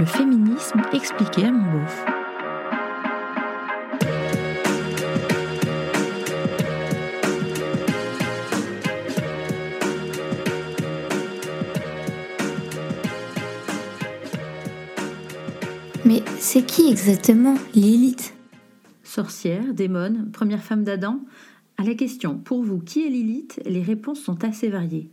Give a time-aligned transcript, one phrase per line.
[0.00, 2.04] Le féminisme expliqué à mon beauf.
[16.06, 18.34] Mais c'est qui exactement Lilith?
[19.02, 21.20] Sorcière, démone, première femme d'Adam?
[21.76, 25.10] À la question pour vous qui est Lilith, les réponses sont assez variées.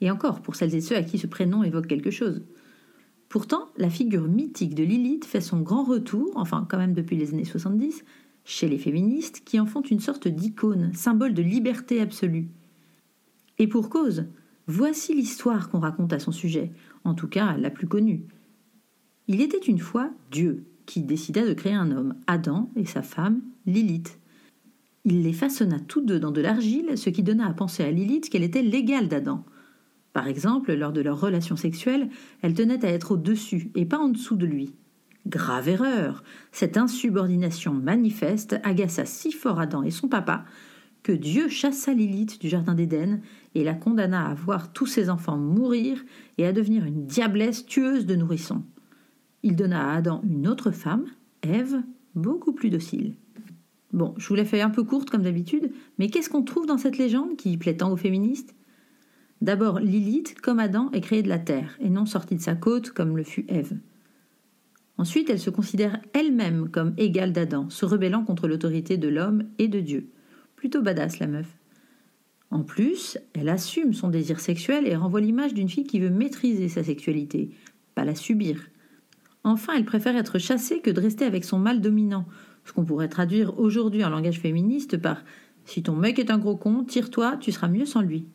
[0.00, 2.44] Et encore pour celles et ceux à qui ce prénom évoque quelque chose.
[3.28, 7.34] Pourtant, la figure mythique de Lilith fait son grand retour, enfin quand même depuis les
[7.34, 8.04] années 70,
[8.44, 12.48] chez les féministes qui en font une sorte d'icône, symbole de liberté absolue.
[13.58, 14.24] Et pour cause,
[14.66, 16.72] voici l'histoire qu'on raconte à son sujet,
[17.04, 18.24] en tout cas la plus connue.
[19.26, 23.42] Il était une fois Dieu qui décida de créer un homme, Adam, et sa femme,
[23.66, 24.18] Lilith.
[25.04, 28.30] Il les façonna tous deux dans de l'argile, ce qui donna à penser à Lilith
[28.30, 29.44] qu'elle était l'égale d'Adam.
[30.12, 32.08] Par exemple, lors de leur relation sexuelle,
[32.42, 34.74] elle tenait à être au-dessus et pas en dessous de lui.
[35.26, 40.44] Grave erreur Cette insubordination manifeste agaça si fort Adam et son papa
[41.02, 43.20] que Dieu chassa Lilith du jardin d'Éden
[43.54, 46.04] et la condamna à voir tous ses enfants mourir
[46.36, 48.64] et à devenir une diablesse tueuse de nourrissons.
[49.42, 51.06] Il donna à Adam une autre femme,
[51.42, 51.82] Ève,
[52.14, 53.14] beaucoup plus docile.
[53.92, 56.78] Bon, je vous l'ai fait un peu courte comme d'habitude, mais qu'est-ce qu'on trouve dans
[56.78, 58.54] cette légende qui plaît tant aux féministes?
[59.40, 62.90] D'abord, Lilith, comme Adam, est créée de la terre et non sortie de sa côte
[62.90, 63.76] comme le fut Ève.
[64.96, 69.68] Ensuite, elle se considère elle-même comme égale d'Adam, se rebellant contre l'autorité de l'homme et
[69.68, 70.08] de Dieu.
[70.56, 71.46] Plutôt badass la meuf.
[72.50, 76.68] En plus, elle assume son désir sexuel et renvoie l'image d'une fille qui veut maîtriser
[76.68, 77.50] sa sexualité,
[77.94, 78.58] pas la subir.
[79.44, 82.26] Enfin, elle préfère être chassée que de rester avec son mâle dominant,
[82.64, 85.22] ce qu'on pourrait traduire aujourd'hui en langage féministe par
[85.64, 88.26] Si ton mec est un gros con, tire-toi, tu seras mieux sans lui.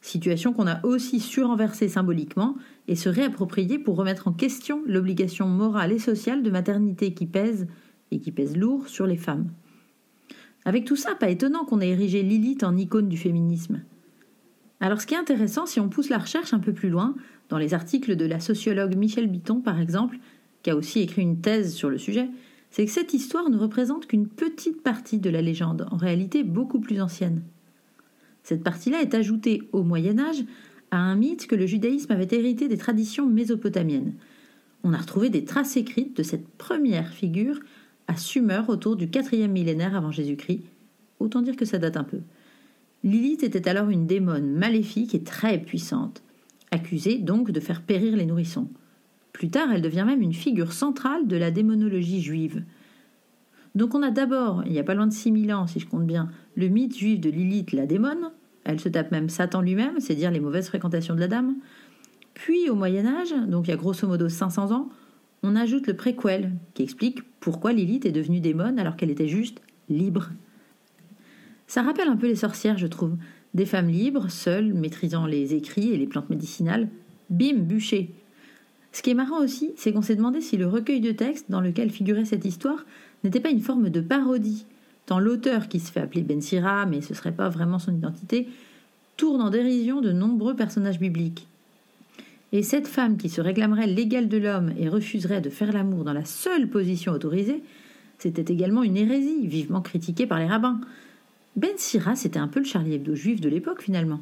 [0.00, 2.56] Situation qu'on a aussi surenversée symboliquement
[2.88, 7.66] et se réapproprier pour remettre en question l'obligation morale et sociale de maternité qui pèse,
[8.10, 9.50] et qui pèse lourd, sur les femmes.
[10.64, 13.82] Avec tout ça, pas étonnant qu'on ait érigé Lilith en icône du féminisme.
[14.80, 17.14] Alors ce qui est intéressant, si on pousse la recherche un peu plus loin,
[17.50, 20.18] dans les articles de la sociologue Michel Biton, par exemple,
[20.62, 22.28] qui a aussi écrit une thèse sur le sujet,
[22.70, 26.80] c'est que cette histoire ne représente qu'une petite partie de la légende, en réalité beaucoup
[26.80, 27.42] plus ancienne.
[28.50, 30.42] Cette partie-là est ajoutée au Moyen Âge
[30.90, 34.14] à un mythe que le judaïsme avait hérité des traditions mésopotamiennes.
[34.82, 37.60] On a retrouvé des traces écrites de cette première figure
[38.08, 40.64] à Sumer autour du quatrième millénaire avant Jésus-Christ.
[41.20, 42.22] Autant dire que ça date un peu.
[43.04, 46.24] Lilith était alors une démone maléfique et très puissante
[46.72, 48.66] accusée donc de faire périr les nourrissons.
[49.32, 52.64] Plus tard, elle devient même une figure centrale de la démonologie juive.
[53.76, 56.04] Donc on a d'abord, il n'y a pas loin de 6000 ans si je compte
[56.04, 58.32] bien, le mythe juif de Lilith la démone,
[58.64, 61.56] elle se tape même Satan lui-même, c'est dire les mauvaises fréquentations de la dame.
[62.34, 64.88] Puis au Moyen Âge, donc il y a grosso modo 500 ans,
[65.42, 69.60] on ajoute le préquel qui explique pourquoi Lilith est devenue démone alors qu'elle était juste
[69.88, 70.30] libre.
[71.66, 73.16] Ça rappelle un peu les sorcières, je trouve.
[73.54, 76.88] Des femmes libres, seules, maîtrisant les écrits et les plantes médicinales.
[77.30, 78.10] Bim, bûcher.
[78.92, 81.60] Ce qui est marrant aussi, c'est qu'on s'est demandé si le recueil de textes dans
[81.60, 82.84] lequel figurait cette histoire
[83.22, 84.66] n'était pas une forme de parodie,
[85.18, 88.48] l'auteur, qui se fait appeler Ben Sira, mais ce serait pas vraiment son identité,
[89.16, 91.46] tourne en dérision de nombreux personnages bibliques.
[92.52, 96.12] Et cette femme qui se réclamerait l'égal de l'homme et refuserait de faire l'amour dans
[96.12, 97.62] la seule position autorisée,
[98.18, 100.80] c'était également une hérésie, vivement critiquée par les rabbins.
[101.56, 104.20] Ben Sira, c'était un peu le Charlie Hebdo juif de l'époque finalement.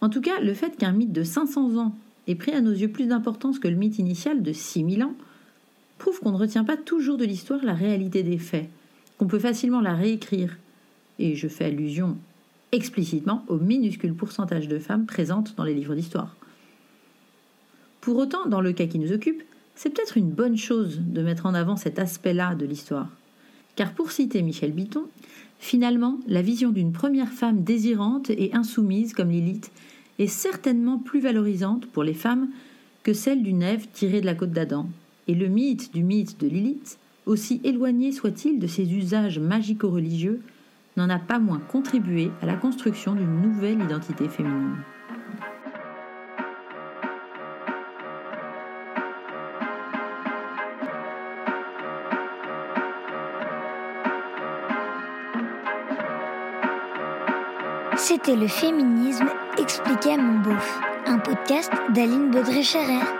[0.00, 1.94] En tout cas, le fait qu'un mythe de 500 ans
[2.26, 5.14] ait pris à nos yeux plus d'importance que le mythe initial de 6000 ans
[5.98, 8.68] prouve qu'on ne retient pas toujours de l'histoire la réalité des faits,
[9.20, 10.56] qu'on peut facilement la réécrire.
[11.18, 12.16] Et je fais allusion
[12.72, 16.34] explicitement au minuscule pourcentage de femmes présentes dans les livres d'histoire.
[18.00, 19.42] Pour autant, dans le cas qui nous occupe,
[19.74, 23.10] c'est peut-être une bonne chose de mettre en avant cet aspect-là de l'histoire.
[23.76, 25.04] Car pour citer Michel Biton,
[25.58, 29.70] Finalement, la vision d'une première femme désirante et insoumise comme Lilith
[30.18, 32.48] est certainement plus valorisante pour les femmes
[33.02, 34.88] que celle d'une Ève tirée de la côte d'Adam.
[35.28, 36.98] Et le mythe du mythe de Lilith,
[37.30, 40.42] aussi éloigné soit-il de ses usages magico-religieux,
[40.96, 44.76] n'en a pas moins contribué à la construction d'une nouvelle identité féminine.
[57.96, 63.19] C'était le féminisme expliqué à mon beauf, un podcast d'Aline Baudré-Scherer.